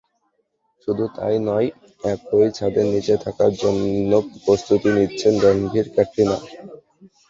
শুধু 0.83 1.03
তা-ই 1.15 1.37
নয়, 1.47 1.67
একই 2.03 2.47
ছাদের 2.57 2.85
নিচে 2.93 3.15
থাকার 3.25 3.51
জন্য 3.61 4.11
প্রস্তুতি 4.43 4.89
নিচ্ছেন 4.97 5.33
রণবীর-ক্যাটরিনা। 5.43 6.37